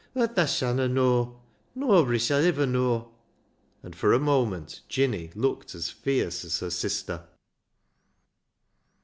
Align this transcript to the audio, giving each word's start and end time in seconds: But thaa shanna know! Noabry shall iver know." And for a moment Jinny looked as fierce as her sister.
But 0.15 0.35
thaa 0.35 0.47
shanna 0.47 0.87
know! 0.87 1.43
Noabry 1.77 2.17
shall 2.19 2.43
iver 2.43 2.65
know." 2.65 3.11
And 3.83 3.95
for 3.95 4.13
a 4.13 4.19
moment 4.19 4.81
Jinny 4.89 5.29
looked 5.35 5.75
as 5.75 5.91
fierce 5.91 6.43
as 6.43 6.57
her 6.61 6.71
sister. 6.71 7.27